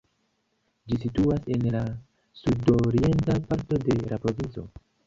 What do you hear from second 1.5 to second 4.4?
en la sudorienta parto de la